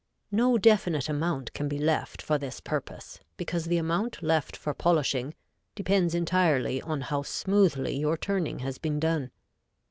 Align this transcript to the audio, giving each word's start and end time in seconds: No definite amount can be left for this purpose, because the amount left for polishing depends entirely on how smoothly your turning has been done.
No 0.31 0.57
definite 0.57 1.09
amount 1.09 1.53
can 1.53 1.67
be 1.67 1.77
left 1.77 2.23
for 2.23 2.39
this 2.39 2.59
purpose, 2.59 3.19
because 3.37 3.65
the 3.65 3.77
amount 3.77 4.23
left 4.23 4.57
for 4.57 4.73
polishing 4.73 5.35
depends 5.75 6.15
entirely 6.15 6.81
on 6.81 7.01
how 7.01 7.21
smoothly 7.21 7.99
your 7.99 8.17
turning 8.17 8.57
has 8.65 8.79
been 8.79 8.99
done. 8.99 9.29